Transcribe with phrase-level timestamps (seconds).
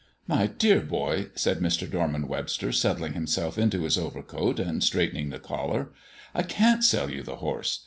[0.25, 1.87] "My dear boy," said Mr.
[1.87, 5.91] Dorman Webster, settling himself into his overcoat and straightening the collar,
[6.33, 7.79] "I can't sell you the horse.